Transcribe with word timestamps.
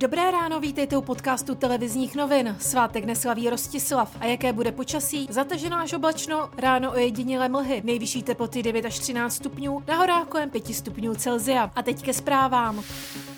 Dobré 0.00 0.30
ráno, 0.30 0.60
vítejte 0.60 0.96
u 0.96 1.02
podcastu 1.02 1.54
televizních 1.54 2.14
novin. 2.14 2.56
Svátek 2.60 3.04
neslaví 3.04 3.50
Rostislav. 3.50 4.16
A 4.20 4.24
jaké 4.24 4.52
bude 4.52 4.72
počasí? 4.72 5.26
Zataženo 5.30 5.76
až 5.76 5.92
oblačno, 5.92 6.50
ráno 6.56 6.92
ojedinělé 6.92 7.48
mlhy. 7.48 7.82
Nejvyšší 7.84 8.22
teploty 8.22 8.62
9 8.62 8.84
až 8.84 8.98
13 8.98 9.34
stupňů, 9.34 9.82
na 9.88 9.96
horách 9.96 10.26
kolem 10.26 10.50
5 10.50 10.74
stupňů 10.74 11.14
Celzia. 11.14 11.70
A 11.76 11.82
teď 11.82 12.02
ke 12.02 12.12
zprávám. 12.12 12.82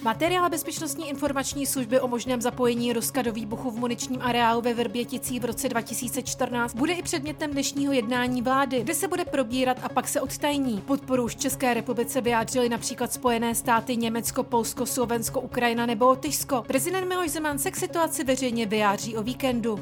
Materiál 0.04 0.50
Bezpečnostní 0.50 1.08
informační 1.08 1.66
služby 1.66 2.00
o 2.00 2.08
možném 2.08 2.40
zapojení 2.40 2.92
Ruska 2.92 3.22
do 3.22 3.32
výbuchu 3.32 3.70
v 3.70 3.78
muničním 3.78 4.22
areálu 4.22 4.60
ve 4.60 4.74
Vrběticích 4.74 5.40
v 5.40 5.44
roce 5.44 5.68
2014 5.68 6.74
bude 6.74 6.92
i 6.92 7.02
předmětem 7.02 7.50
dnešního 7.50 7.92
jednání 7.92 8.42
vlády, 8.42 8.80
kde 8.80 8.94
se 8.94 9.08
bude 9.08 9.24
probírat 9.24 9.76
a 9.82 9.88
pak 9.88 10.08
se 10.08 10.20
odtajní. 10.20 10.80
Podporu 10.80 11.24
už 11.24 11.36
České 11.36 11.74
republice 11.74 12.20
vyjádřili 12.20 12.68
například 12.68 13.12
Spojené 13.12 13.54
státy, 13.54 13.96
Německo, 13.96 14.42
Polsko, 14.42 14.86
Slovensko, 14.86 15.40
Ukrajina 15.40 15.86
nebo 15.86 16.04
Lotyšsko. 16.06 16.64
Prezident 16.66 17.08
Miloš 17.08 17.30
Zeman 17.30 17.58
se 17.58 17.70
k 17.70 17.76
situaci 17.76 18.24
veřejně 18.24 18.66
vyjádří 18.66 19.16
o 19.16 19.22
víkendu. 19.22 19.80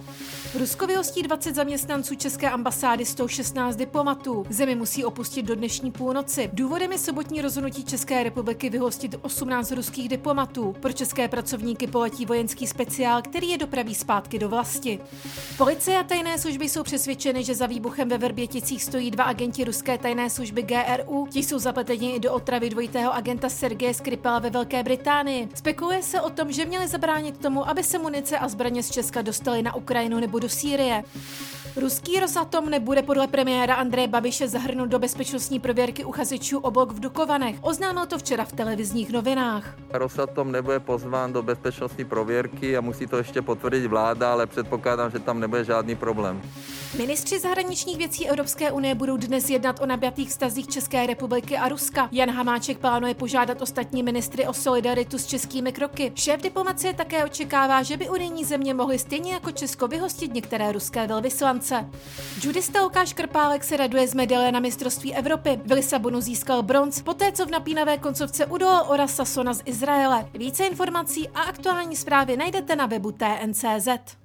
Rusko 0.59 0.87
vyhostí 0.87 1.23
20 1.23 1.55
zaměstnanců 1.55 2.15
České 2.15 2.51
ambasády 2.51 3.07
116 3.07 3.77
diplomatů. 3.77 4.47
Zemi 4.51 4.75
musí 4.75 5.05
opustit 5.05 5.47
do 5.47 5.55
dnešní 5.55 5.91
půlnoci. 5.91 6.51
Důvodem 6.53 6.93
je 6.93 6.99
sobotní 6.99 7.43
rozhodnutí 7.43 7.85
České 7.85 8.23
republiky 8.23 8.71
vyhostit 8.71 9.15
18 9.23 9.73
ruských 9.73 10.10
diplomatů. 10.11 10.77
Pro 10.81 10.93
české 10.93 11.29
pracovníky 11.29 11.87
poletí 11.87 12.27
vojenský 12.27 12.67
speciál, 12.67 13.23
který 13.23 13.49
je 13.49 13.59
dopraví 13.59 13.95
zpátky 13.95 14.39
do 14.39 14.49
vlasti. 14.49 15.01
Policie 15.57 15.99
a 15.99 16.03
tajné 16.03 16.39
služby 16.39 16.69
jsou 16.69 16.83
přesvědčeny, 16.83 17.45
že 17.45 17.55
za 17.55 17.67
výbuchem 17.67 18.09
ve 18.09 18.19
Verběticích 18.19 18.85
stojí 18.85 19.11
dva 19.11 19.25
agenti 19.25 19.65
ruské 19.65 19.99
tajné 19.99 20.31
služby 20.31 20.63
GRU. 20.63 21.27
Ti 21.31 21.43
jsou 21.43 21.59
zapleteni 21.59 22.11
i 22.11 22.21
do 22.21 22.33
otravy 22.33 22.71
dvojitého 22.71 23.15
agenta 23.15 23.49
Sergeje 23.49 23.95
Skripala 23.95 24.39
ve 24.39 24.51
Velké 24.51 24.83
Británii. 24.83 25.49
Spekuluje 25.55 26.03
se 26.03 26.21
o 26.21 26.31
tom, 26.31 26.53
že 26.53 26.65
měli 26.65 26.89
zabránit 26.89 27.39
tomu, 27.39 27.69
aby 27.69 27.83
se 27.83 27.99
munice 27.99 28.39
a 28.39 28.49
zbraně 28.49 28.83
z 28.83 28.91
Česka 28.91 29.23
dostaly 29.23 29.63
na 29.63 29.75
Ukrajinu 29.75 30.21
nebo 30.21 30.39
do 30.39 30.49
Sýrie. 30.49 31.05
Ruský 31.77 32.21
Rosatom 32.21 32.71
nebude 32.71 33.03
podle 33.03 33.27
premiéra 33.27 33.75
Andreje 33.75 34.09
Babiše 34.09 34.49
zahrnut 34.49 34.89
do 34.89 34.99
bezpečnostní 34.99 35.61
prověrky 35.61 36.05
uchazečů 36.05 36.59
o 36.59 36.71
blok 36.71 36.93
v 36.93 37.01
Dukovanech. 37.01 37.57
Oznámil 37.61 38.07
to 38.07 38.19
včera 38.19 38.45
v 38.45 38.53
televizních 38.53 39.11
novinách. 39.11 39.75
Rosatom 39.91 40.53
nebude 40.53 40.81
pozván 40.81 41.33
do 41.33 41.43
bezpečnostní 41.43 42.05
prověrky 42.05 42.77
a 42.77 42.81
musí 42.81 43.07
to 43.07 43.17
ještě 43.17 43.43
potvrdit 43.43 43.87
vláda, 43.87 44.33
ale 44.33 44.47
předpokládám, 44.47 45.11
že 45.11 45.19
tam 45.19 45.41
nebude 45.41 45.65
žádný 45.65 45.97
problém. 45.97 46.43
Ministři 46.99 47.41
zahraničních 47.41 47.99
věcí 47.99 48.29
Evropské 48.29 48.73
unie 48.73 48.95
budou 48.95 49.17
dnes 49.17 49.51
jednat 49.51 49.81
o 49.81 49.87
nabjatých 49.87 50.29
vztazích 50.29 50.69
České 50.69 51.07
republiky 51.07 51.57
a 51.57 51.69
Ruska. 51.69 52.09
Jan 52.13 52.31
Hamáček 52.31 52.79
plánuje 52.79 53.15
požádat 53.15 53.63
ostatní 53.63 54.03
ministry 54.03 54.47
o 54.47 54.53
solidaritu 54.53 55.19
s 55.19 55.27
českými 55.27 55.73
kroky. 55.73 56.13
Šéf 56.15 56.43
diplomacie 56.43 56.95
také 56.95 57.25
očekává, 57.25 57.83
že 57.83 57.97
by 57.97 58.09
unijní 58.09 58.45
země 58.45 58.75
mohly 58.75 58.99
stejně 58.99 59.33
jako 59.33 59.51
Česko 59.51 59.89
vyhostit 59.89 60.35
některé 60.35 60.73
ruské 60.73 61.07
velvyslance. 61.07 61.60
Judista 62.43 62.83
Lukáš 62.83 63.13
Krpálek 63.13 63.65
se 63.65 63.77
raduje 63.77 64.09
z 64.09 64.15
medaile 64.15 64.53
na 64.53 64.61
mistrovství 64.61 65.15
Evropy. 65.15 65.61
V 65.67 65.73
Lisabonu 65.73 66.21
získal 66.21 66.63
bronz, 66.63 67.03
poté 67.03 67.33
co 67.33 67.47
v 67.47 67.51
napínavé 67.51 67.99
koncovce 67.99 68.47
udolal 68.47 68.85
Ora 68.89 69.07
Sasona 69.07 69.55
z 69.55 69.63
Izraele. 69.65 70.29
Více 70.35 70.65
informací 70.65 71.29
a 71.29 71.41
aktuální 71.41 71.97
zprávy 71.97 72.37
najdete 72.37 72.77
na 72.77 72.87
webu 72.87 73.13
TNCZ. 73.13 74.17